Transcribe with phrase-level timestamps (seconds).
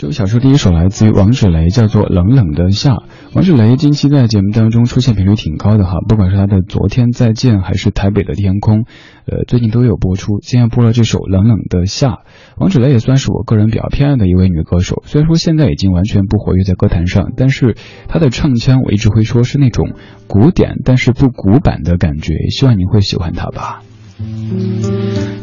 [0.00, 2.92] 这首小说第一首来自于王芷雷，叫做《冷冷的夏》。
[3.34, 8.78] 王芷雷近期在节目当中出现频率挺高的哈，不管是他的《昨天再见》还是《台北的天空》，
[9.26, 10.38] 呃，最近都有播出。
[10.40, 12.12] 今天播了这首《冷冷的夏》。
[12.56, 17.76] 王芷雷也算是我个人比较偏爱的一位女歌手，虽然说现在已经完全不活跃在歌坛上，但是
[18.08, 19.92] 她的唱腔我一直会说是那种
[20.26, 23.82] 古典但是不古板的感觉，希望您会喜欢她吧。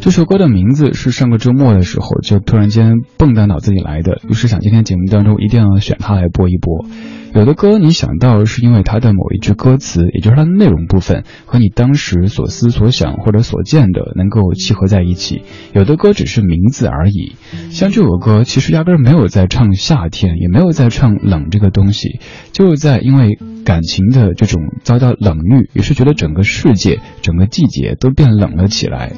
[0.00, 6.86] 这首歌的名字是上个周末的时候就突然间蹦到脑子里来的，于是想今天节目当中一定要选它来播一播。
[7.34, 15.42] 有的歌你想到是因为它的某一句歌词，也就是它的内容部分和你当时所思所想或者所见的能够契合在一起；
[15.74, 17.36] 有的歌只是名字而已。
[17.70, 22.18] 像这首歌其实压根儿没有在唱夏天，也没有在唱冷这个东西，
[22.52, 29.12] 就在因为感情的这种遭到冷遇，于是觉得整个世界、整个季节都变冷了起来。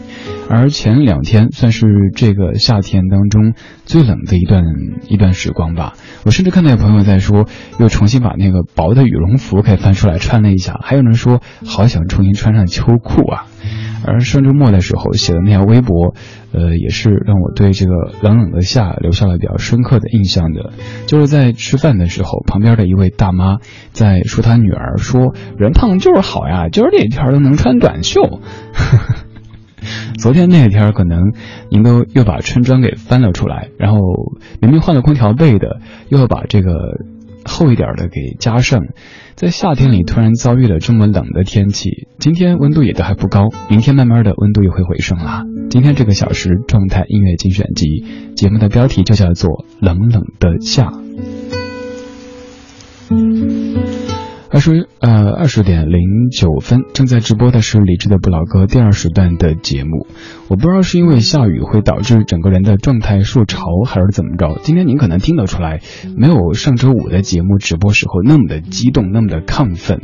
[0.48, 4.64] 而前两天算是这个夏天当中最冷的一段
[5.08, 5.92] 一段时光吧。
[6.24, 7.46] 我甚至看到有朋友在说，
[7.78, 13.46] 又重新把那个薄的羽绒服给翻出来穿了一下，还有人说好想重新穿上秋裤啊。
[14.02, 16.14] 而上周末的时候写的那条微博，
[16.52, 17.92] 呃，也是让我对这个
[18.22, 20.72] 冷冷的夏留下了比较深刻的印象的。
[21.06, 23.58] 就是在吃饭的时候，旁边的一位大妈
[23.92, 28.40] 在说她女儿说人胖就是好呀，今儿这天都能穿短袖。
[30.18, 31.32] 昨天那一天可能
[31.70, 33.98] 您都又把春装给翻了出来，然后
[34.60, 36.70] 明明换了空调被的，又要把这个
[37.44, 38.82] 厚一点的给加上。
[39.34, 45.44] 在夏天里突然遭遇了这么冷的天气，今天温度也都还不高，明天慢慢的温度又会回升啦。
[45.70, 48.04] 今天这个小时状态音乐精选集
[48.36, 50.92] 节目的标题就叫做《冷冷的夏》。
[54.52, 60.08] 二十呃二十点零九分，正在直播的是李志的不老歌第二时段的节目。
[60.48, 64.58] 我不知道是因为下雨会导致整个人的状态受潮，还是怎么着。
[64.64, 65.80] 今天您可能听得出来，
[66.16, 70.00] 没有上周五的节目直播时候那么的激动，那么的亢奋。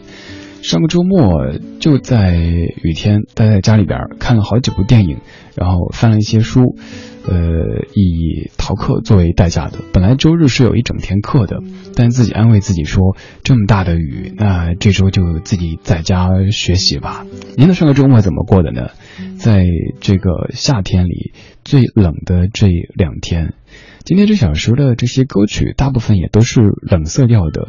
[0.67, 5.19] 上个周末就在雨天待在家里边看了好几部电影，
[5.55, 6.75] 然后翻了一些书，
[7.25, 7.37] 呃，
[7.95, 9.79] 以逃课作为代价的。
[9.93, 11.61] 本来周日是有一整天课的，
[11.95, 17.25] 但自己安慰自己说，这么大的雨，那这周就自己在家学习吧。
[17.57, 18.89] 您的上个周末怎么过的呢？
[19.39, 19.65] 在
[20.01, 21.33] 这个夏天里
[21.63, 23.55] 最冷的这两天，
[24.05, 27.69] 今天这小时的这些歌曲大部分也都是冷色调的。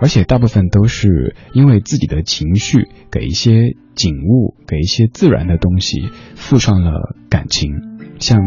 [0.00, 7.70] 而且大部分都是因为自己的情绪，给一些景物，给一些自然的东西附上了感情。
[8.18, 8.38] 像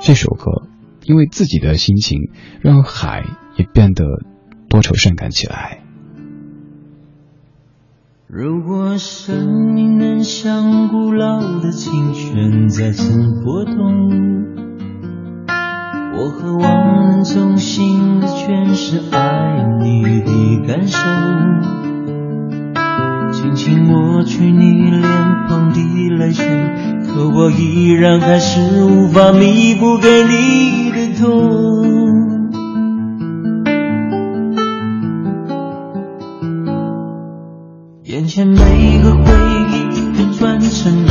[0.00, 0.68] 这首歌，
[1.04, 3.24] 因为自己的心情，让海
[3.56, 4.04] 也变得
[4.68, 5.80] 多愁善感起来。
[8.26, 13.12] 如果生命能像古老的清泉再次
[13.44, 14.73] 波动。
[16.16, 16.62] 我渴望
[17.10, 20.98] 能衷心的诠释爱你的感受，
[23.32, 25.02] 轻轻抹去你脸
[25.48, 25.80] 庞的
[26.18, 26.46] 泪水，
[27.06, 31.24] 可我依然还是无法弥补给你的痛。
[38.04, 39.32] 眼前每个回
[39.72, 41.08] 忆都转成一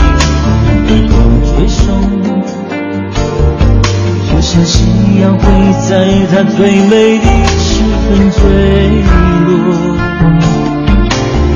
[4.54, 4.86] 像夕
[5.20, 5.44] 阳会
[5.90, 7.26] 在它最美的
[7.58, 8.40] 时分坠
[9.48, 9.52] 落，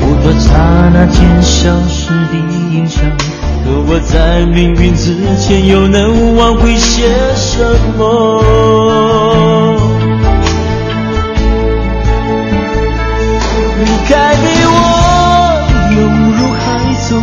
[0.00, 0.48] 不多刹
[0.92, 2.34] 那间消失的
[2.72, 3.04] 印象，
[3.62, 7.62] 可我在命运之前又能挽回些什
[7.96, 8.42] 么？
[13.78, 14.74] 离开你我
[15.94, 16.00] 犹
[16.34, 16.58] 如海
[17.08, 17.22] 中，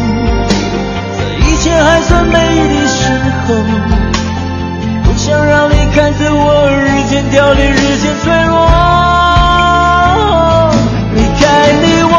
[1.18, 3.12] 在一切还算美的时
[3.46, 4.05] 候。
[5.36, 8.56] 想让你看着我日渐凋零，日渐脆弱。
[11.14, 11.44] 离开
[11.84, 12.16] 你，我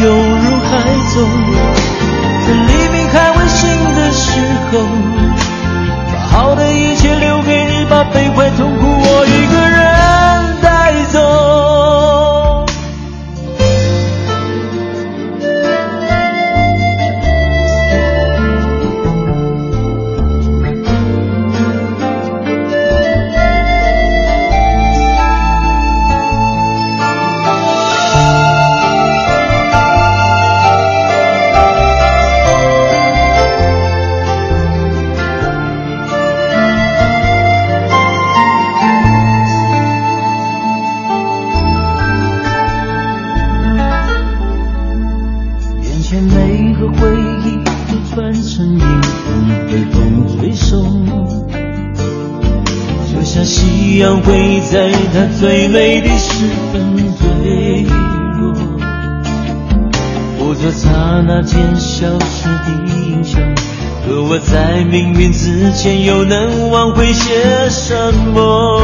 [0.00, 0.08] 犹
[0.40, 0.70] 如海
[1.12, 1.16] 中，
[2.46, 4.40] 在黎明还未醒的时
[4.72, 4.80] 候，
[6.10, 8.72] 把好的一切留给你，把悲欢痛
[55.12, 57.86] 他最美的时分坠
[58.38, 58.52] 落，
[60.38, 60.88] 不做刹
[61.26, 63.40] 那间消失的英雄。
[64.06, 68.77] 可我在命运之前又能挽回些什么？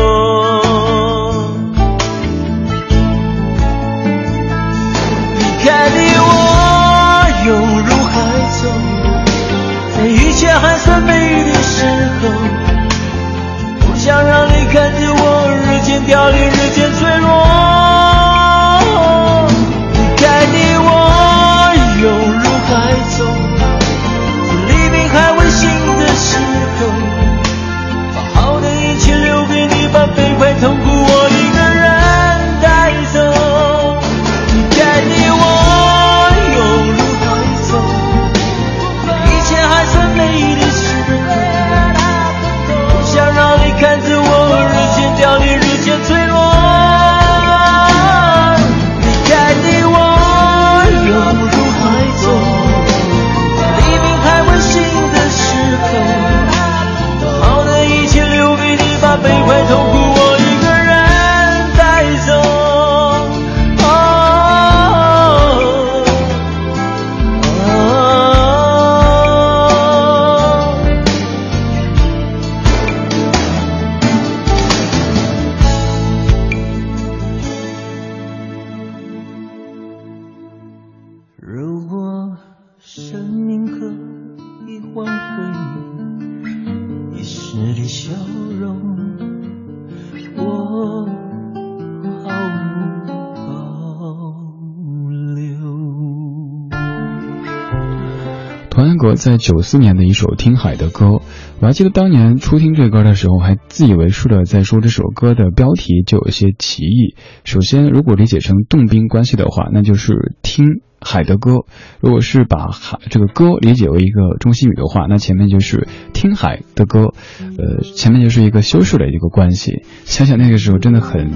[99.14, 101.20] 在九四年的一首《听海》的歌，
[101.60, 107.14] 我还记得当年初听这歌的时候，还自以为是的在说这首歌的标题就有些歧义。
[107.44, 110.66] 首先，如果理解成动宾关系的话，那就是听
[111.00, 111.66] 海的歌；
[112.00, 117.12] 如果是把海这个歌理解为一个中西语的话，那前面就是听海的歌，
[117.58, 119.82] 呃，前面就是一个修饰的一个关系。
[120.04, 121.32] 想想那个时候真的很，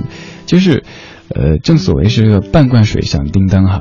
[0.46, 0.84] 就是。
[1.34, 3.80] 呃，正所谓是个半罐水响叮当哈，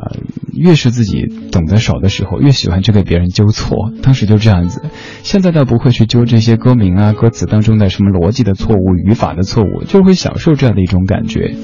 [0.53, 3.91] 越是自己懂得少的时候，越喜欢去给别人纠错。
[4.03, 4.81] 当时就这样子，
[5.23, 11.55] 现在倒不会去纠这些歌名啊、歌词当中的什么逻辑的错误、语法的错误，就会享受这样的一种感觉。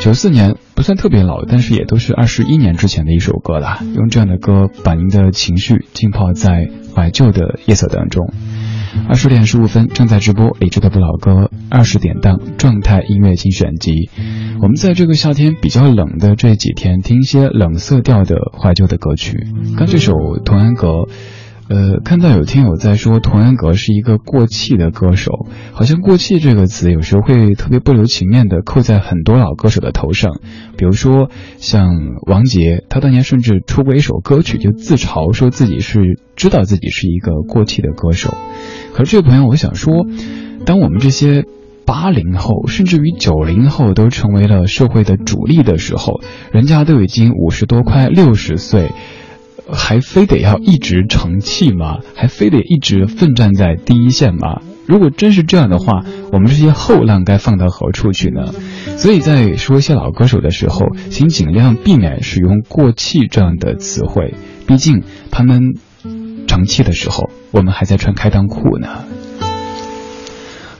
[0.00, 3.80] 九四年不算特别老，但是也都是二十一年之前的一首歌了。
[3.94, 8.32] 用这样的歌把您的情绪浸泡在怀旧的夜色当中。
[9.08, 14.10] 二十点十五分正在直播理智的不老歌，二十点档状态音乐精选集。
[14.60, 19.46] 我们在这个夏天比较冷的这几天，听一些冷色调的怀旧的歌曲。
[19.76, 20.14] 刚这首
[20.44, 20.88] 童安格。
[21.72, 30.40] 呃，看到有听友在说童安格是一个过气的歌手，好像“过气”这个词有时候会特别不留情面的扣在很多老歌手的头上。
[30.76, 31.92] 比如说像
[32.26, 38.34] 王杰，他当年甚至出过一首歌曲，就自嘲说自己是知道自己是一个过气的歌手。
[39.00, 40.04] 可是这位朋友，我想说，
[40.66, 41.44] 当我们这些
[41.86, 46.20] 八零后甚至于九零后都成为了社会的主力的时候，
[46.52, 48.90] 人家都已经五十多快六十岁。
[49.72, 52.00] 还非得要一直成器吗？
[52.14, 54.60] 还非得一直奋战在第一线吗？
[54.86, 58.52] 如果真是这样的话，我们这些后浪该放到何处去呢？
[58.98, 64.34] 所以在说一些老歌手的时候，请尽量避免使用“过气”这样的词汇，
[64.66, 65.76] 毕竟他们
[66.50, 69.04] 成器的时候，我们还在穿开裆裤呢。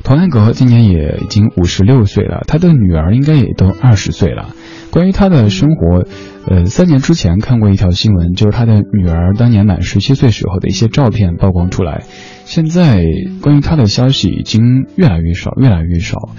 [0.02, 4.56] 童安格今年也已经五十六岁了，他的女儿应该也都二十岁了。
[4.90, 6.04] 关于他的生活，
[6.48, 12.02] 呃，三年之前看过一条新闻，就是他的女儿当年满十七岁时候的一些照片曝光出来。
[12.44, 13.04] 现在
[13.40, 16.30] 关于他的消息已经越来越少，越来越少。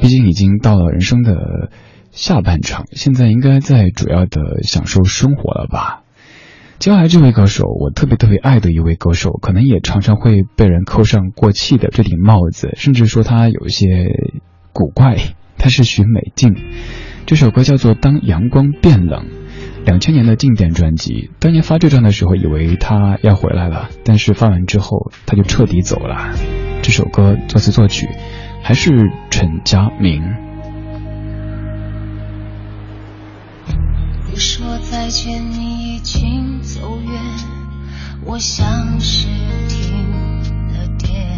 [0.00, 1.70] 毕竟已经到了人生的
[2.12, 6.01] 下半场，现在应该在主要的享受生活了吧。
[6.82, 14.08] 接下来这位歌手，我特别特别爱的一位歌手，可能也常常会被人扣上过气的这顶帽子，甚至说他有一些
[14.72, 15.16] 古怪。
[15.58, 16.56] 他是许美静。
[17.24, 19.26] 这首歌叫做《当阳光变冷》，
[19.86, 21.30] 两千年的经典专辑。
[21.38, 26.34] 当年发这张的时候，以为他要回来了，但是发完之后他就彻底走了。
[26.82, 28.08] 这首歌作词作曲
[28.64, 28.90] 还是
[29.30, 30.20] 陈佳明。
[34.28, 36.51] 不说再见，你已经，
[38.32, 39.28] 我像是
[39.68, 39.92] 停
[40.68, 41.28] 了电，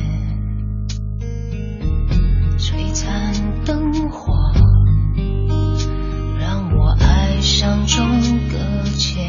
[2.56, 3.34] 璀璨
[3.64, 4.32] 灯火
[6.38, 6.72] 让。
[6.72, 8.06] 我爱上中
[8.48, 8.56] 搁
[8.96, 9.20] 浅，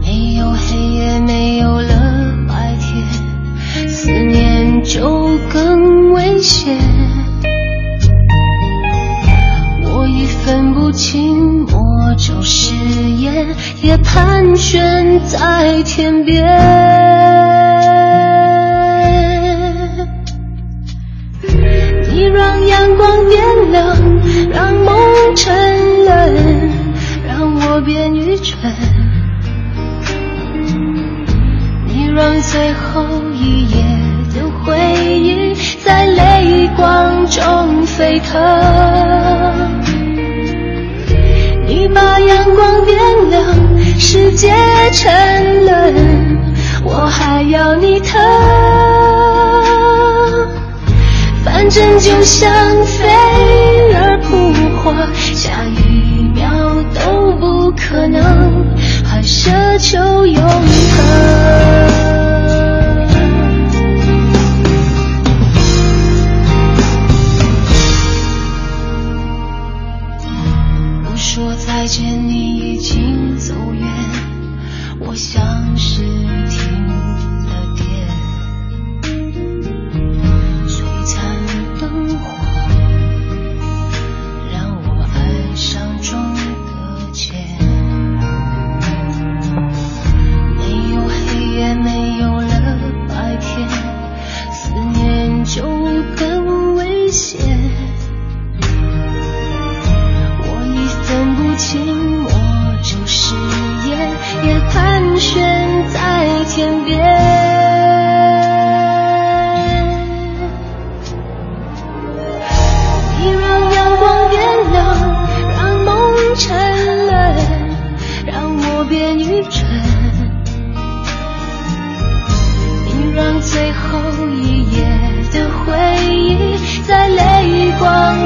[0.00, 6.08] 没有黑夜，没有了白天，思念就更。
[6.14, 6.74] 危险
[10.18, 16.44] 你分不清魔咒誓言，也盘旋在天边。
[22.10, 24.20] 你让阳光变冷，
[24.50, 24.96] 让梦
[25.36, 25.54] 沉
[26.04, 26.68] 沦，
[27.24, 28.58] 让我变愚蠢。
[31.86, 33.84] 你让最后一页
[34.34, 34.76] 的回
[35.20, 39.77] 忆在泪光中沸腾。
[41.78, 42.98] 你把阳光点
[43.30, 43.40] 亮，
[44.00, 44.52] 世界
[44.90, 45.94] 沉沦，
[46.82, 48.20] 我还要你疼。
[51.44, 52.50] 反正就像
[52.84, 53.08] 飞
[53.94, 54.92] 蛾扑火，
[55.36, 56.50] 下一秒
[56.96, 58.66] 都不可能，
[59.04, 61.27] 还奢求永恒。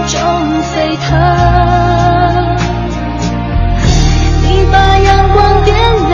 [0.06, 0.18] 中
[0.62, 1.06] 沸腾。
[4.42, 5.74] 你把阳光变
[6.08, 6.12] 亮，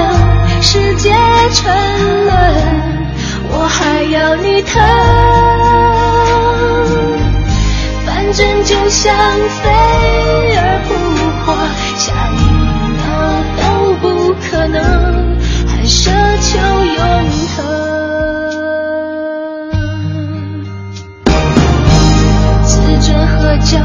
[0.61, 1.13] 世界
[1.53, 1.65] 沉
[2.27, 2.33] 沦，
[3.51, 4.73] 我还要你疼。
[8.07, 9.15] 反正就像
[9.63, 9.71] 飞
[10.55, 10.57] 蛾
[10.87, 10.89] 扑
[11.45, 11.47] 火，
[11.97, 12.37] 下一
[12.95, 12.99] 秒
[13.57, 13.63] 都
[14.01, 14.77] 不可能，
[15.67, 16.11] 还奢
[16.41, 16.59] 求
[23.71, 23.77] 骄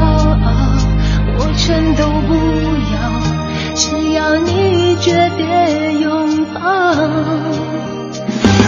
[1.36, 2.32] 我全都不
[2.94, 2.96] 要，
[3.74, 3.82] 只
[4.14, 5.44] 要你诀别
[6.00, 6.58] 拥抱。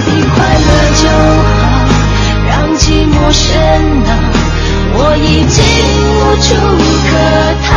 [0.04, 0.68] 你快乐
[1.00, 1.08] 就
[1.62, 1.64] 好，
[2.46, 3.40] 让寂寞喧
[4.04, 4.08] 闹。
[4.98, 5.56] 我已经
[6.12, 6.46] 无处
[7.08, 7.12] 可
[7.64, 7.68] 逃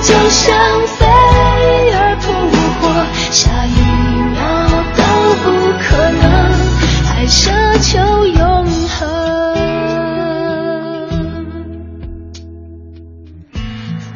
[0.00, 0.54] 就像
[0.86, 1.04] 飞
[1.92, 2.32] 蛾扑
[2.80, 2.88] 火，
[3.30, 3.70] 下一
[4.30, 4.38] 秒
[4.96, 5.02] 都
[5.42, 5.46] 不
[5.82, 6.22] 可能，
[7.04, 7.50] 还奢
[7.82, 8.96] 求永恒。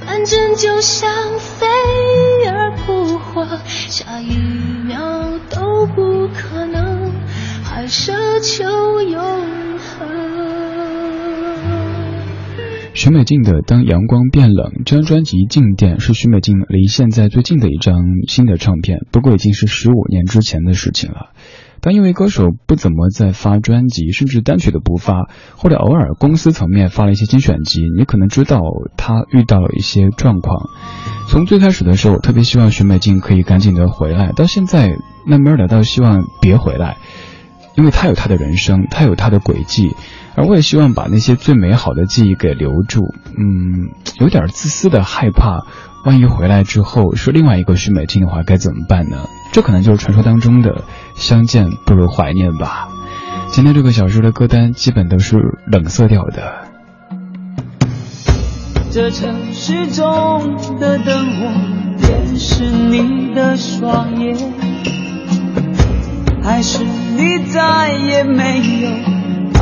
[0.07, 1.67] 反正就像飞
[2.47, 4.37] 蛾扑火，下一
[4.87, 5.03] 秒
[5.51, 7.13] 都不可能，
[7.65, 9.72] 还奢求永恒。
[12.95, 17.95] 许美静的《当阳光变冷》这张专辑《静电》是许美静离现在最近的一张
[18.29, 21.31] 新的唱片，不过已经是十五年之前的事情了。
[21.81, 28.61] 当一位歌手不怎么再发专辑，甚至单曲都不发，或者偶尔公司层面发了一些精选集，你可能知道
[28.99, 30.69] 他遇到了一些状况。
[31.29, 34.97] 从最开始的时候，我特别希望许美静可以赶紧的回来，到现在
[35.27, 36.99] 慢慢的到希望别回来，
[37.75, 39.93] 因为他有他的人生，他有他的轨迹。
[40.35, 45.67] 而我也希望把那些最美好的记忆给留住，嗯，有点自私的害怕，
[46.05, 49.27] 万一回来之后是另外一个许美静的话，该怎么办呢？
[49.53, 50.85] 这可能就是传说当中的
[51.15, 52.89] 相见不如怀念吧。
[53.51, 55.37] 今天这个小时的歌单基本都是
[55.67, 56.69] 冷色调的。
[58.91, 61.51] 这城市中的灯火，
[61.99, 64.35] 便是你的双眼，
[66.43, 68.91] 还是你再也没有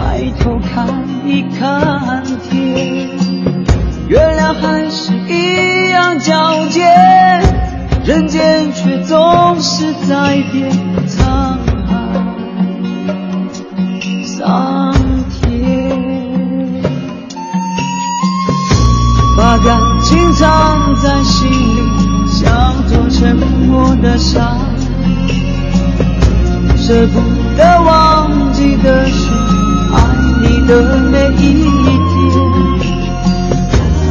[0.00, 0.86] 抬头看
[1.26, 3.06] 一看天？
[4.08, 6.82] 月亮还是一样皎洁，
[8.04, 10.72] 人间却总是在变
[11.06, 11.92] 沧海
[14.24, 14.94] 桑
[15.28, 16.82] 田，
[19.36, 24.56] 把感情藏在心里，像座沉默的沙，
[26.74, 27.20] 舍不
[27.58, 29.28] 得忘记的是
[30.70, 32.32] 的每一天，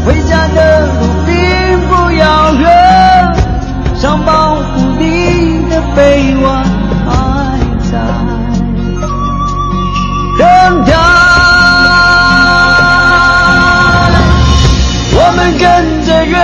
[0.05, 0.91] 回家的路
[1.25, 1.31] 并
[1.87, 2.67] 不遥远。
[3.95, 4.61] 想保护
[4.97, 6.65] 你的臂弯
[7.05, 7.09] 还
[7.89, 7.91] 在
[10.37, 10.41] 等
[10.85, 10.91] 待，
[15.13, 15.63] 我们跟
[16.05, 16.35] 着月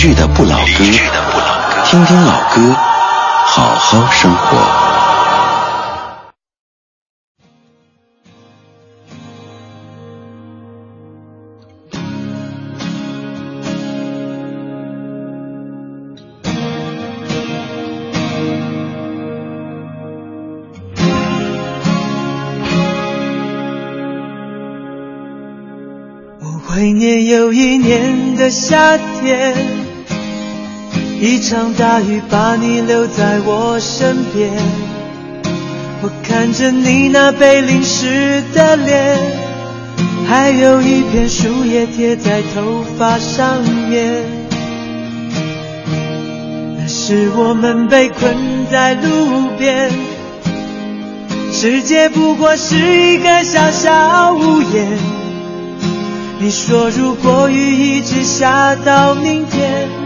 [0.00, 0.24] 听听
[2.24, 2.74] 老歌，
[3.44, 4.56] 好好生活。
[26.40, 29.79] 我怀念有一年的夏天。
[31.22, 34.50] 一场大雨把你留在我身边，
[36.00, 39.18] 我看着你那被淋湿的脸，
[40.26, 44.24] 还有一片树叶贴在头发上面。
[46.78, 48.34] 那时我们被困
[48.70, 49.90] 在路边，
[51.52, 54.88] 世界不过是一个小小屋檐。
[56.38, 59.99] 你说如果雨一直下到明天。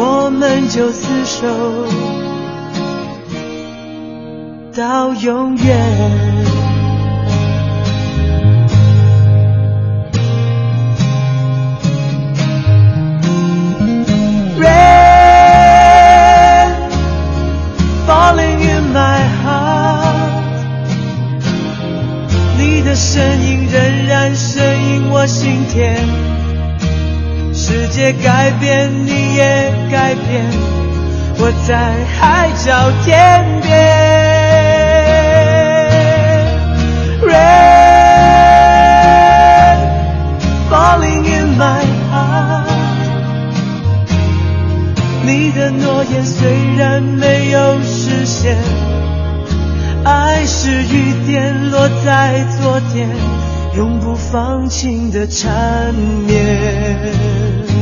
[0.00, 1.48] 我们就厮守
[4.72, 5.76] 到永远。
[14.60, 14.68] re
[18.06, 20.62] falling in my heart，
[22.56, 26.27] 你的身影仍然深印我心田。
[27.68, 30.42] 世界改变，你也改变，
[31.36, 33.68] 我在海角天边。
[37.20, 37.68] Rain
[40.70, 42.64] falling in my heart，
[45.26, 48.56] 你的诺言虽然没有实现，
[50.04, 53.10] 爱是雨点落在昨天。
[53.78, 57.77] 永不放晴的缠绵。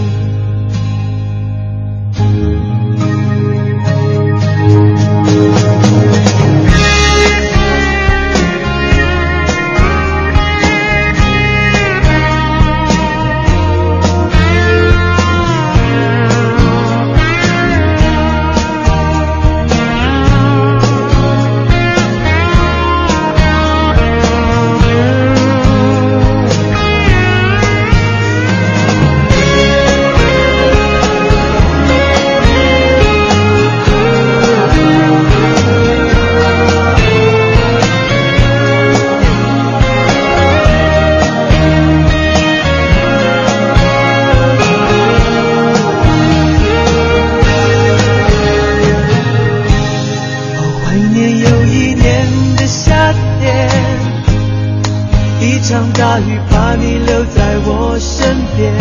[55.67, 58.73] 一场大雨把你留在我身边，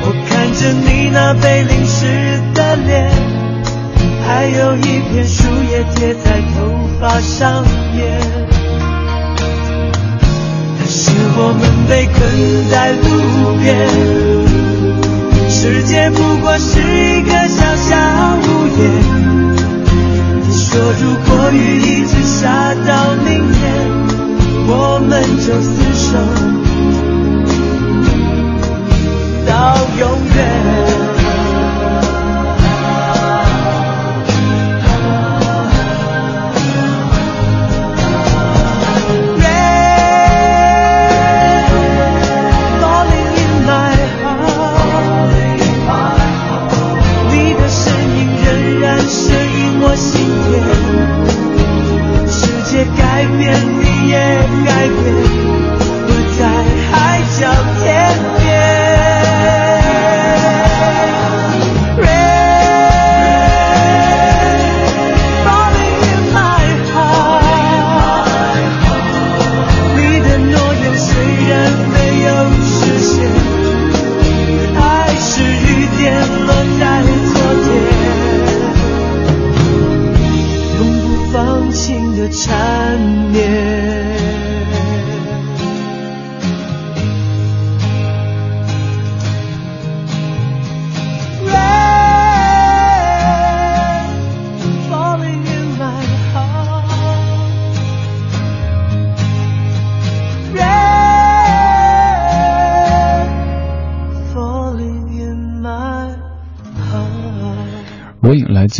[0.00, 2.06] 我看着你那被淋湿
[2.54, 3.10] 的脸，
[4.24, 8.20] 还有一片树叶贴在头发上面。
[10.78, 12.14] 可是我们被困
[12.70, 13.74] 在路边，
[15.50, 17.96] 世界不过是一个小小
[18.46, 18.46] 屋
[18.78, 18.78] 檐。
[20.46, 24.29] 你说如果雨一直下到明天。
[24.66, 26.10] 我们就厮守
[29.46, 29.52] 到
[29.98, 30.02] 永
[30.34, 31.09] 远。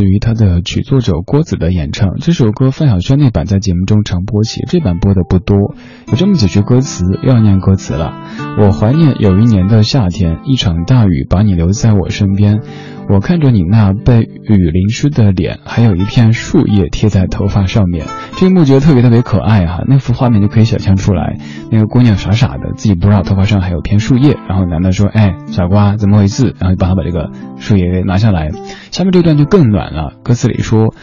[0.01, 5.75] 对于他的曲作者郭子的演唱这首歌，范晓萱那版在节目中常播起，这版播的不多。
[6.09, 8.11] 有这么几句歌词，又要念歌词了。
[8.59, 12.63] 我怀念有一年的夏天，一场大雨把你留在我身边。
[13.13, 19.83] 我看着你那被雨淋湿的脸，还有一片树叶贴在头发上面，这一幕觉得特别特别可爱哈。
[19.89, 21.39] 那幅画面就可以想象出来，
[21.73, 28.51] 那个姑娘傻傻的，自己不知道头发上还有片树叶，然后男的说：“哎，傻瓜，怎么回事？”然后就帮他把这个树叶给拿下来。
[28.93, 30.95] 下面这段就更暖了，歌词里说：“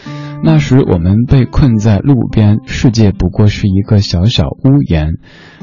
[0.42, 5.18] 那时我们被困在路边，世界不过是一个小小屋檐。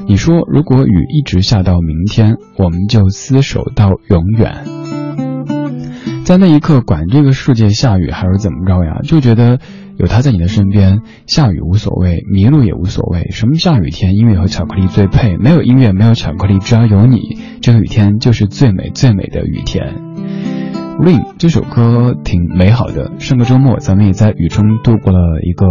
[0.06, 4.62] 你说如果雨一直下到明天，我们就厮守到永远。”
[6.26, 8.98] 在那一刻，管这个世界下雨还是怎么着呀？
[9.04, 9.60] 就觉得
[9.96, 13.28] 有他在你的身边，下雨无所谓，迷路也无所谓。
[13.30, 15.36] 什么下雨天，音乐和巧克力最配。
[15.36, 19.94] 没有音乐，没有巧克力，只要有你，这个雨天就是最美最美的雨天。
[20.98, 23.12] Rain 这首歌挺美好的。
[23.20, 25.66] 上个周末，咱们也在雨中度过了一个，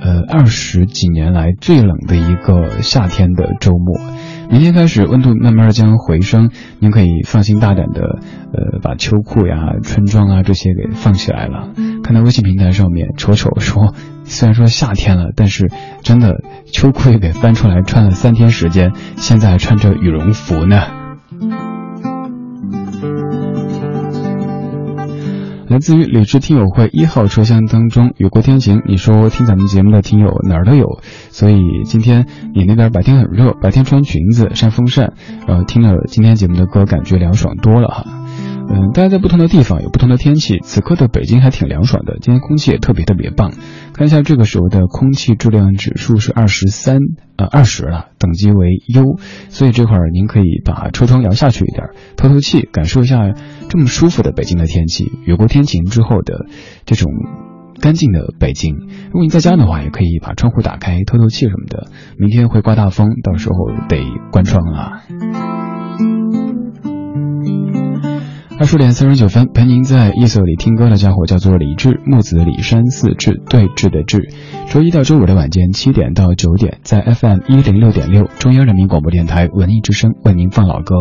[0.00, 4.00] 呃，二十几年来最冷的一个夏天的周末。
[4.50, 8.18] 明天开始温度慢慢将回升，您可以放心大胆的，
[8.52, 11.70] 呃，把秋裤呀、春装啊这些给放起来了。
[12.02, 15.70] 看到微信平台上面，丑丑说，虽然说夏天了，但是
[16.02, 21.73] 真的秋裤也给翻出来穿了三天时间，现在还穿着羽绒服呢。
[25.74, 28.82] 来自于理智听友会一号车厢当中，雨过天晴。
[28.86, 35.14] 你说听咱们节目的听友哪儿都有，所以今天你那边白天很热，白天穿裙子扇风扇，
[35.48, 38.04] 呃听了今天节目的歌，感觉凉爽多了哈。
[38.66, 40.58] 嗯，大家在不同的地方有不同的天气。
[40.62, 43.52] 此刻的北京还挺凉爽的，今天空气也特别特别棒。
[43.92, 46.98] 看一下这个时候的空气质量指数是二十三，
[47.36, 49.18] 呃，二十了，等级为优。
[49.48, 53.32] 所以这会儿您可以把车窗摇下去一点，透透气，感受一下
[53.68, 55.12] 这么舒服的北京的天气。
[55.26, 56.46] 雨过天晴之后的
[56.86, 57.12] 这种
[57.80, 58.76] 干净的北京。
[59.06, 61.88] 如果你在家的话，也可以把窗户打开，透透气什么的。
[62.18, 63.56] 明天会刮大风，到时候
[63.88, 63.98] 得
[64.32, 65.02] 关窗啊。
[68.64, 74.30] 二十点三十九分，陪您在夜色里听歌的家伙叫做李志，木子李山四志对峙的志。
[74.70, 80.94] 周一到周五的晚间七点到九点，在 FM 一零六点六中央人民广播电台文艺之声为您放老歌。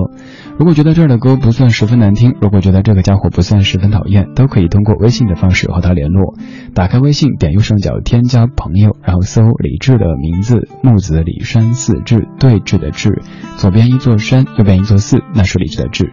[0.60, 6.36] 如果觉得这儿的歌不算十分难听，如果觉得这个家伙不算十分讨厌，都可以通过微信的方式和他联络。
[6.76, 13.22] 打开微信，点右上角添加朋友，然后搜李志的名字，木子李山四志对峙的志，
[13.56, 16.12] 左边一座山，右边一座寺，那是李志的志。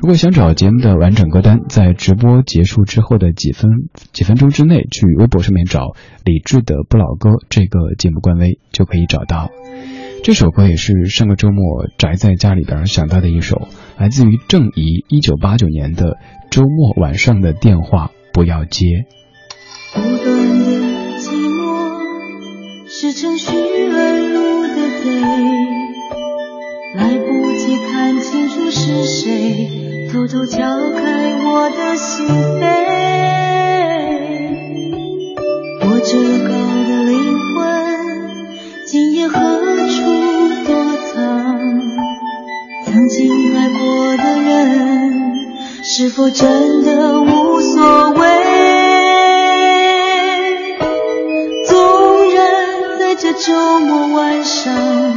[0.00, 3.68] 如果想找节目的完整歌单，在直播结束之后的几分
[4.12, 9.50] 几分钟之内，去微博上面找李志的不老歌这个节目官微就可以找到。
[10.22, 16.12] 这首歌也是上个周末宅在家里边想到的一首，来自于郑怡一九八九年的
[16.48, 18.86] 《周末晚上的电话不要接》。
[19.94, 20.64] 不断的
[21.18, 23.50] 寂寞是程序，
[26.94, 29.87] 来不及看清楚是谁。
[30.10, 30.56] 偷偷敲
[30.96, 32.64] 开我的心扉，
[35.82, 36.16] 我这
[36.48, 36.50] 高
[36.88, 37.60] 的灵魂，
[38.86, 40.00] 今夜何处
[40.64, 40.74] 躲
[41.12, 41.60] 藏？
[42.86, 45.36] 曾经爱过的人，
[45.82, 48.26] 是否真的无所谓？
[51.66, 55.07] 纵然在这周末晚上，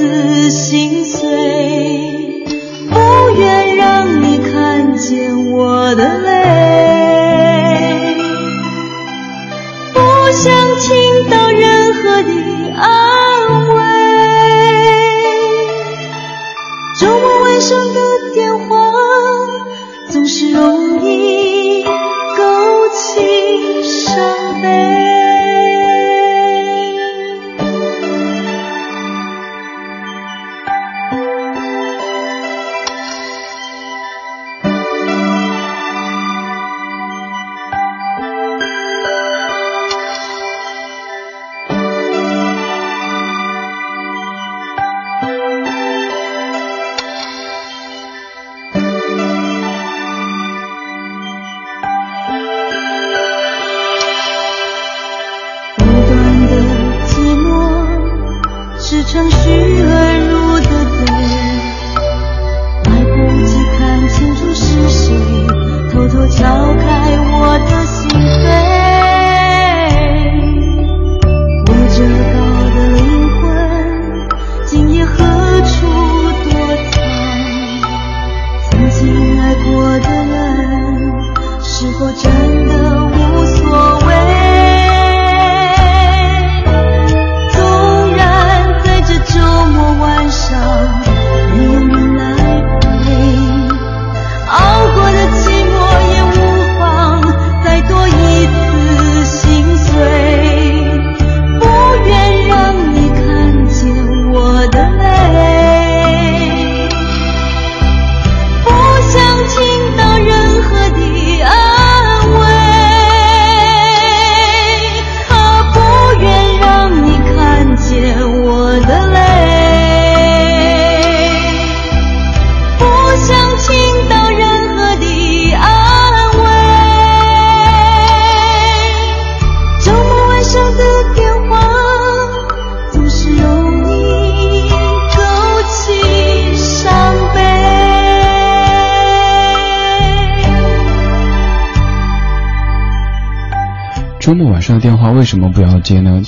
[0.00, 0.89] 自信。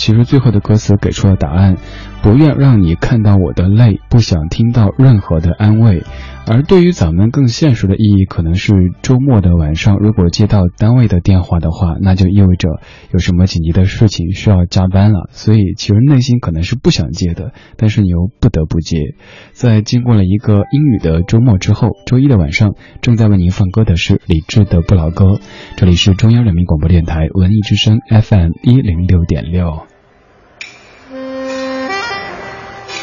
[0.03, 1.77] 其实最后的歌词给出了答案，
[2.25, 6.03] 不愿让你看到我的泪，不想听到任何的安慰。
[6.45, 12.69] 而对于咱们更现实的意义，可能是周末的晚上，如果接到单位的电话的话，那就意味着
[13.12, 15.29] 有什么紧急的事情需要加班了。
[15.31, 19.15] 所以其实内心可能是不想接的，但是你又不得不接。
[19.53, 25.38] 在经过了一个阴雨的周末之后，周一的晚上，正在为您放歌的是李志的不老歌。
[25.77, 29.92] 这里是中央人民广播电台文艺之声 FM 一零六点六。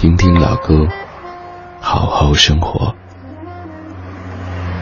[0.00, 0.86] 听听老歌，
[1.80, 2.94] 好好生活。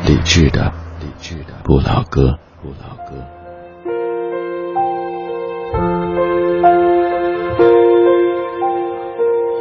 [0.07, 3.15] 理智的，理智的不老歌，不老歌。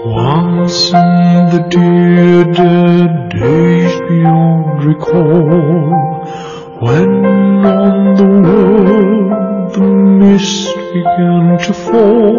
[0.05, 6.27] Once in the dear dead days beyond recall,
[6.81, 7.25] when
[7.65, 12.35] on the world the mist began to fall,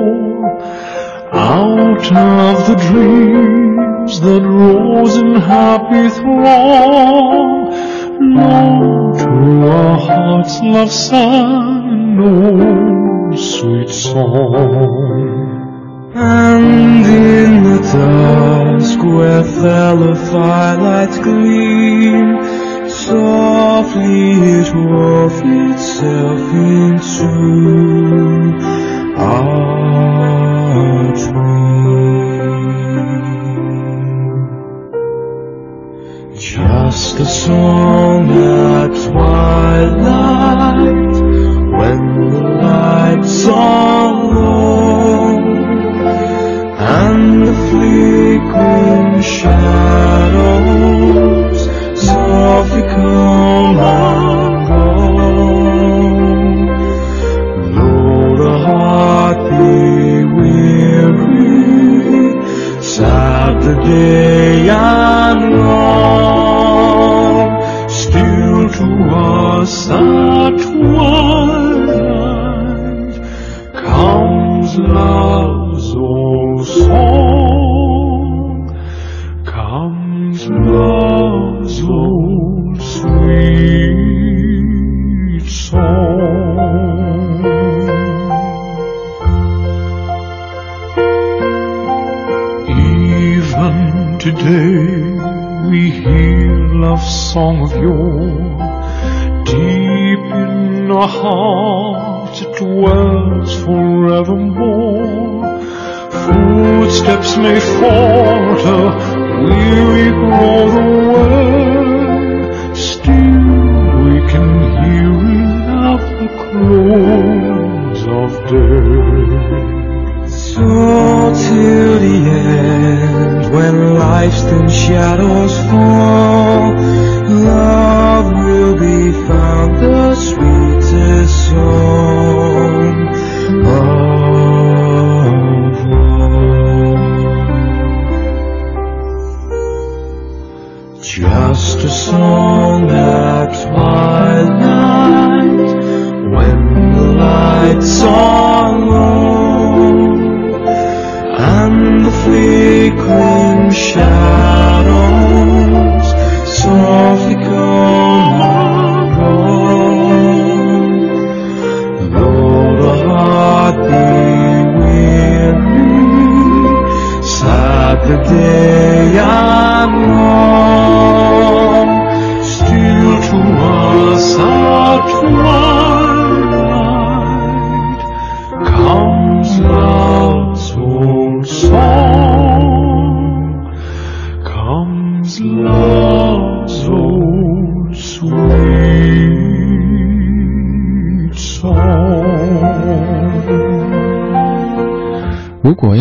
[1.31, 7.69] out of the dreams that rose in happy throng,
[8.35, 15.29] long to our hearts love sang no oh, sweet song.
[16.15, 27.29] And in the dusk where fell a firelight gleam, softly it wove itself into
[29.17, 30.48] our
[36.39, 41.15] Just a song at twilight,
[41.77, 45.39] when the lights are low
[46.77, 50.49] and the flickering shadows
[51.99, 54.38] softly come and
[63.61, 67.09] the day and long,
[67.89, 71.99] still to us at twilight
[73.73, 77.08] comes love's old song,
[97.39, 98.49] song of yore.
[99.45, 105.45] Deep in our hearts it dwells forevermore.
[106.25, 108.08] Footsteps may falter,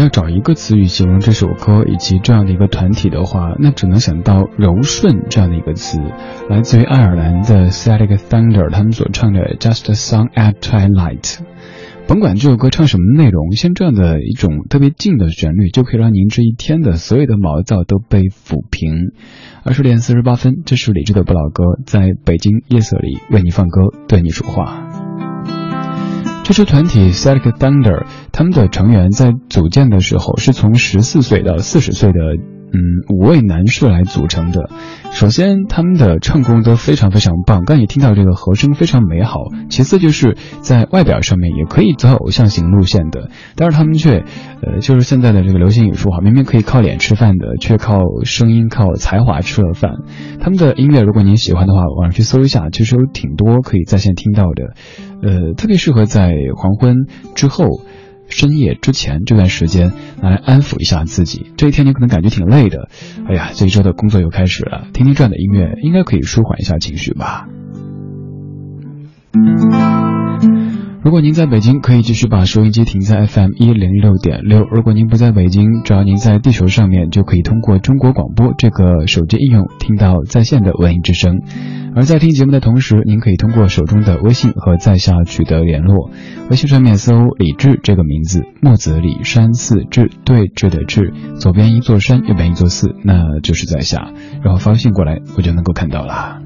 [0.08, 5.98] 找一个词语形容这首歌以及这样的一个团体的话，那只能想到柔顺这样的一个词，
[6.48, 11.38] 来自于爱尔兰的 Celtic Thunder 他们所唱的 Just a Song at Twilight。
[12.06, 19.12] 甭管这首歌唱什么内容，像这样的一种特别静的旋律，就可以让您这一天的所有的毛躁都被抚平。
[19.62, 24.88] 二十点四十八分，这是理智的不老歌，在北京夜色里为你放歌，对你说话。
[26.44, 28.06] 这支团体 Celtic Thunder，
[28.38, 32.20] 他们的成员在组建的时候是从十四岁到四十岁的
[32.70, 32.78] 嗯，
[33.08, 34.70] 五位男士来组成的。
[35.10, 39.40] 首先，他们的唱功都非常非常棒，刚也听到这个和声非常美好。
[39.70, 44.22] 其次，就是在外表上面也可以走偶像型路线的，但是他们却，
[44.62, 49.94] 呃，就是现在的这个流行语说哈，明明可以靠脸吃饭的，却靠声音、靠才华吃了饭。
[50.38, 54.74] 他们的音乐，如果您喜欢的话，网上去搜一下，其实有挺多可以在线听到的，
[55.22, 57.80] 呃，特别适合在黄昏之后。
[58.28, 61.52] 深夜之前这段时间，拿来安抚一下自己。
[61.56, 62.88] 这一天你可能感觉挺累的，
[63.28, 64.86] 哎呀，这一周的工作又开始了。
[64.92, 67.48] 听听这样的音乐，应该可以舒缓一下情绪吧。
[71.00, 74.66] 如果您在北京，可以继续把收音机停在 FM 一零六点六。
[74.68, 81.40] 如果您不在北京，只要您在地球上面，就可以通过中国广播这个手机应用听到在线的文艺之声。
[81.94, 86.10] 而在听节目的同时，您可以通过手中的微信和在下取得联络。
[86.50, 94.10] 微信上面搜“李志”这个名字，木子李山寺志，对峙的志，左边一座山，右边一座寺，那就是在下。
[94.42, 96.40] 然后发信过来，我就能够看到了。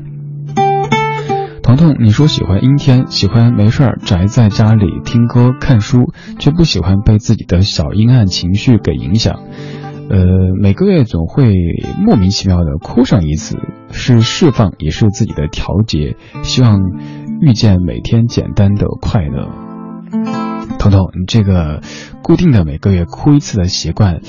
[1.77, 9.41] 彤彤，你说喜欢阴天，喜欢没事儿宅在家里听歌看书，却不喜欢被自己的小阴暗情绪给影响。
[10.11, 10.18] 呃，
[10.61, 11.55] 每个月总会
[12.05, 13.57] 莫名其妙的哭上一次，
[13.91, 16.16] 是释放，也是自己的调节。
[16.43, 16.79] 希望
[17.41, 19.49] 遇见每天简单的快乐。
[20.79, 21.81] 彤彤，你这个
[22.23, 24.20] 固定的每个月哭一次的习惯，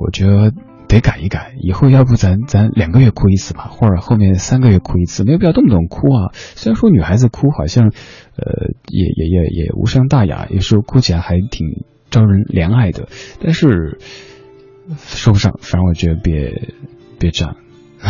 [0.00, 0.52] 我觉得。
[0.94, 6.32] 得改一改，以后要不咱咱两个月哭一次吧，或者后面三个月哭一次，没有必要动不动哭啊。
[6.34, 7.92] 虽然说女孩子哭好像，呃，
[8.88, 13.08] 也也也也无伤大雅，有时候哭起来还挺招人怜爱的，
[13.40, 13.98] 但是
[14.98, 16.74] 说不上，反正我觉得别
[17.18, 17.56] 别这样，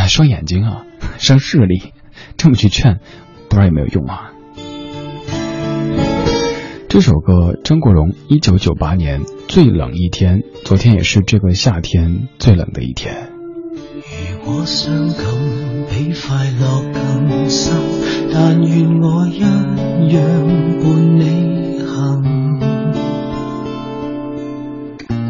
[0.08, 0.84] 伤眼睛啊，
[1.18, 1.92] 伤视力，
[2.36, 3.00] 这么去劝，
[3.48, 4.33] 不知道有没有用啊。
[6.94, 13.32] 这首歌，张国荣，一九九八年最冷一天，昨天也是这个夏天最冷的一天。
[14.30, 15.26] 如果伤感
[15.90, 17.74] 比快乐更深，
[18.32, 19.74] 但愿我一样
[20.84, 22.22] 伴你行。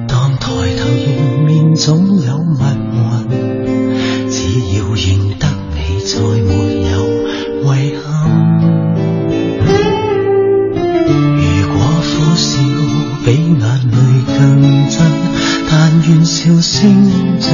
[0.07, 0.47] 当抬
[0.77, 2.61] 头迎面总有密
[3.31, 6.53] 云，只要认得你，再没
[6.91, 6.95] 有
[7.75, 8.13] 遗憾。
[13.59, 13.97] 眼泪
[14.27, 14.97] 更真，
[15.71, 15.73] 但
[16.09, 17.47] 愿笑声像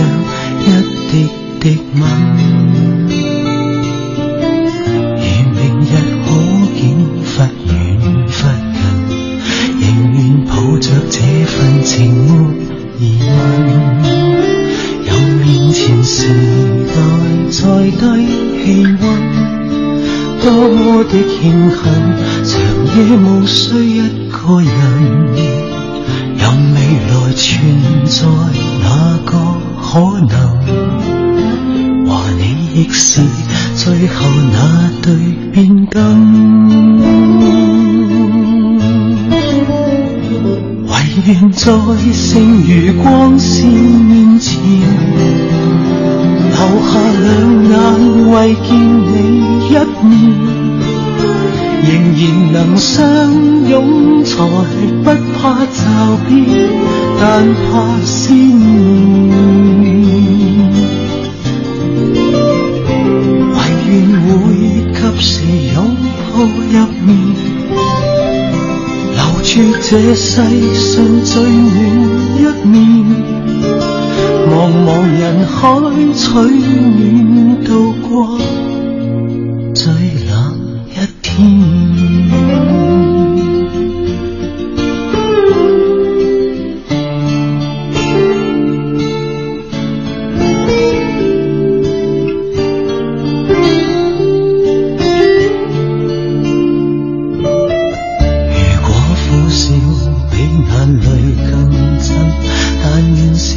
[0.61, 0.67] 一
[1.11, 1.13] 滴
[1.61, 2.01] 滴吻。
[5.17, 5.23] 如
[5.55, 5.93] 明日
[6.25, 6.29] 可
[6.77, 6.81] 竟
[7.25, 7.29] 忽
[7.67, 7.73] 远
[8.29, 8.79] 忽近，
[9.81, 9.83] 仍
[10.13, 11.91] 愿抱着这份情
[12.27, 12.31] 没
[12.99, 13.29] 疑问。
[15.07, 15.09] 有
[15.45, 16.17] 面前时
[16.87, 16.93] 代
[17.51, 18.01] 再低
[18.63, 19.03] 气温，
[20.43, 21.39] 多么的庆
[21.71, 21.79] 幸，
[22.45, 22.51] 长
[22.87, 23.99] 夜无需一
[24.31, 25.50] 个人。
[26.53, 27.63] 但未来存
[28.07, 28.27] 在
[28.83, 28.85] 哪
[29.25, 29.39] 个
[29.81, 29.87] 可
[30.27, 30.35] 能，
[32.09, 32.43] 和你
[32.75, 33.23] 亦是
[33.77, 35.15] 最后那对
[35.53, 35.95] 变更。
[40.89, 40.93] 唯
[41.25, 41.71] 愿在
[42.13, 44.61] 剩余光线面前，
[46.51, 47.29] 留下两
[47.69, 47.79] 眼
[48.33, 48.75] 为见
[49.07, 49.07] 你
[49.69, 49.71] 一
[50.05, 50.50] 面。
[52.13, 53.31] 然能相
[53.69, 54.35] 拥，才
[55.05, 55.81] 不怕骤
[56.29, 56.35] 变，
[57.21, 57.23] 但
[57.55, 57.69] 怕
[58.05, 59.31] 思念。
[63.55, 63.57] 唯
[63.87, 63.91] 愿
[64.23, 64.29] 会
[64.93, 65.31] 及时
[65.75, 65.77] 拥
[66.33, 66.75] 抱入
[67.07, 67.09] 眠，
[69.15, 69.51] 留住
[69.81, 70.31] 这世
[70.75, 70.91] 上
[71.25, 71.49] 最暖
[72.37, 72.75] 一面。
[74.51, 74.53] 茫
[74.85, 74.89] 茫
[75.19, 75.59] 人海
[76.15, 77.69] 取暖，渡
[78.09, 78.09] 过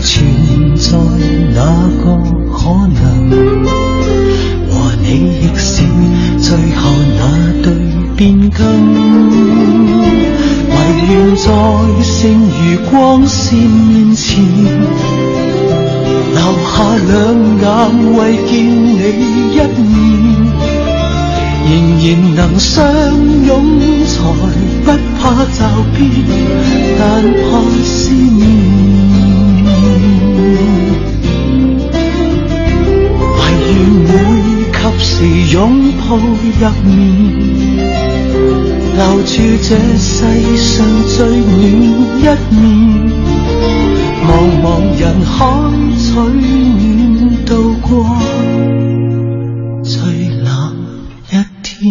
[0.00, 0.96] 存在
[1.54, 2.16] 那个
[2.52, 3.30] 可能
[4.70, 5.06] 和你
[5.40, 5.82] 亦是
[6.38, 7.72] 最后那对
[8.16, 9.88] 变更。
[10.70, 10.76] 唯
[11.08, 11.50] 愿在
[12.02, 14.44] 剩余光线面前
[16.34, 16.76] 留下
[17.08, 17.14] 两
[17.60, 17.66] 眼
[18.16, 18.98] 为见你
[19.52, 19.98] 一面
[21.68, 22.84] 仍然能相
[23.46, 24.22] 拥才
[24.84, 24.86] 不
[25.18, 25.58] 怕骤
[25.94, 26.10] 变
[26.98, 28.77] 但怕思念。
[35.18, 36.22] 时拥抱入
[36.84, 36.96] 眠，
[38.94, 40.22] 留住这世
[40.56, 42.22] 上最暖一
[42.54, 42.62] 面，
[44.22, 44.28] 茫
[44.62, 44.64] 茫
[44.96, 45.34] 人海
[45.96, 48.06] 取暖度过
[49.82, 50.46] 最冷
[51.32, 51.32] 一
[51.64, 51.90] 天。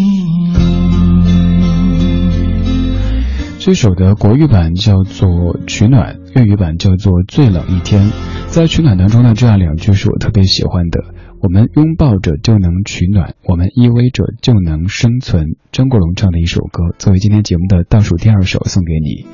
[3.60, 4.16] 这首的。
[4.16, 5.28] 国语版叫做
[5.68, 8.08] 《取暖》，粤语版叫做《最冷一天》。
[8.48, 11.04] 在《取暖》当中呢，这样两句是我特别喜欢的：
[11.40, 15.56] 我们拥抱着就能取暖，我们依偎着就能生存。
[15.72, 19.28] 张国荣唱的一首歌，作为今天节目的倒数第二首送给你。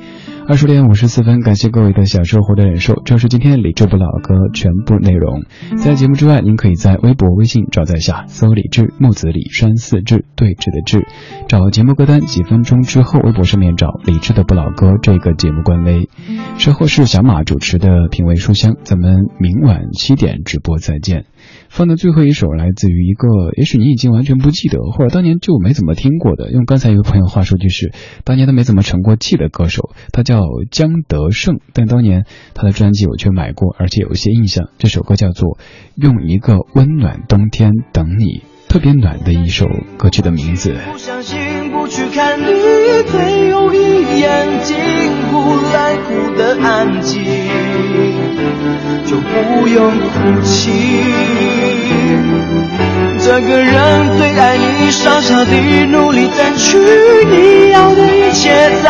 [0.46, 5.44] 二十点五十四分，感谢各位的享受或者忍受，这是今天李志不老歌全部内容。
[5.78, 11.06] 在节目之外，您可以在微博、微信找在下搜“李志木子李山四志对峙的志”，
[11.48, 12.20] 找节目歌单。
[12.20, 16.10] 几分钟之后，微博上面找“李志的不老歌”这个节目官微。
[16.58, 21.24] 稍后是小马主持的品味书香，咱们明晚七点直播再见。
[21.74, 26.52] 放的最后一首来自于一个，也许你已经完全不记得，或者当年就没怎么听过的。
[26.52, 30.38] 用刚才一个朋友话说，就是当年都没怎么成过气的歌手，他叫
[30.70, 34.68] 江德胜，但当年他的专辑我却买过，而且有一些印象。
[34.78, 35.58] 这首歌叫做
[35.96, 38.24] 《用一个温暖冬天等你》，
[38.68, 39.66] 特别暖的一首
[39.98, 40.76] 歌曲的名字。
[40.92, 41.36] 不相信，
[41.72, 42.44] 不去看你，
[43.10, 44.76] 最后一眼近
[45.26, 47.20] 乎来乎的安静，
[49.06, 50.70] 就不用哭泣。
[53.18, 56.78] 这个人最爱你，傻傻地努力争取
[57.30, 58.88] 你要的一切，在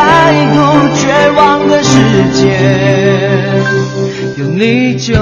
[0.53, 0.57] 够
[0.95, 1.89] 绝望的世
[2.33, 2.43] 界，
[4.37, 5.13] 有你就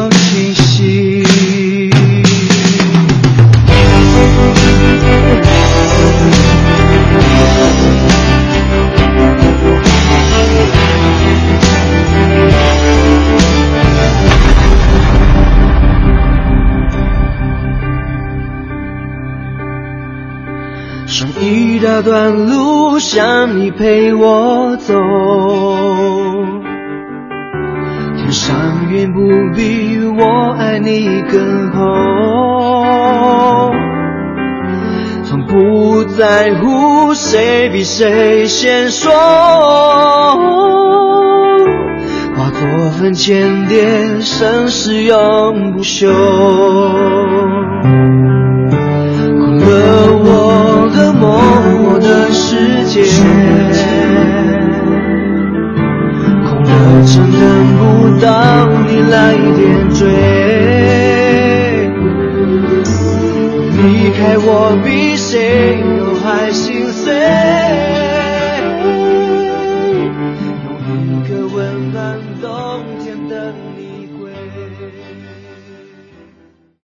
[22.04, 24.94] 段路，想你陪我走，
[28.18, 28.56] 天上
[28.92, 29.22] 云不
[29.56, 31.82] 比我爱你更厚，
[35.24, 39.14] 从不在乎谁比谁先说，
[42.36, 46.10] 化作份间谍，生死永不休。
[49.36, 49.72] 苦了
[50.26, 50.83] 我
[51.26, 53.02] 我的世界，
[56.44, 56.72] 空了
[57.06, 57.42] 城等
[57.78, 57.82] 不
[58.20, 58.28] 到
[58.86, 59.14] 你来
[59.56, 60.00] 点缀。
[63.78, 64.48] 离开我
[64.84, 67.63] 比谁都还心碎。